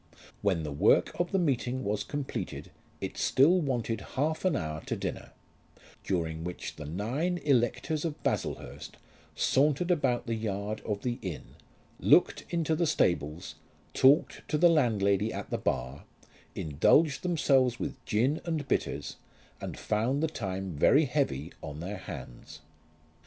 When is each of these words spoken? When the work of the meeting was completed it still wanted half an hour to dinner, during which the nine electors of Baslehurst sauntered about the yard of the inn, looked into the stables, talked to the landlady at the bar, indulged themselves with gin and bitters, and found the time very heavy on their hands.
When 0.41 0.63
the 0.63 0.71
work 0.71 1.11
of 1.19 1.31
the 1.31 1.37
meeting 1.37 1.83
was 1.83 2.03
completed 2.03 2.71
it 3.01 3.17
still 3.17 3.61
wanted 3.61 4.01
half 4.01 4.43
an 4.45 4.55
hour 4.55 4.81
to 4.85 4.95
dinner, 4.95 5.31
during 6.03 6.43
which 6.43 6.75
the 6.75 6.87
nine 6.87 7.37
electors 7.37 8.03
of 8.03 8.23
Baslehurst 8.23 8.97
sauntered 9.35 9.91
about 9.91 10.25
the 10.25 10.33
yard 10.33 10.81
of 10.87 11.03
the 11.03 11.19
inn, 11.21 11.53
looked 11.99 12.45
into 12.49 12.75
the 12.75 12.87
stables, 12.87 13.53
talked 13.93 14.41
to 14.47 14.57
the 14.57 14.69
landlady 14.69 15.31
at 15.31 15.51
the 15.51 15.59
bar, 15.59 16.05
indulged 16.55 17.21
themselves 17.21 17.79
with 17.79 18.03
gin 18.03 18.41
and 18.43 18.67
bitters, 18.67 19.17
and 19.61 19.77
found 19.77 20.23
the 20.23 20.27
time 20.27 20.71
very 20.71 21.05
heavy 21.05 21.53
on 21.61 21.79
their 21.79 21.97
hands. 21.97 22.61